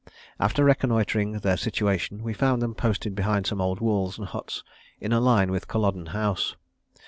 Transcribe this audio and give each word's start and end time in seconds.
After 0.39 0.63
reconnoitring 0.63 1.33
their 1.33 1.57
situation, 1.57 2.23
we 2.23 2.33
found 2.33 2.59
them 2.59 2.73
posted 2.73 3.13
behind 3.13 3.45
some 3.45 3.61
old 3.61 3.81
walls 3.81 4.17
and 4.17 4.25
huts, 4.25 4.63
in 4.99 5.11
a 5.13 5.19
line 5.19 5.51
with 5.51 5.67
Culloden 5.67 6.07
House. 6.07 6.55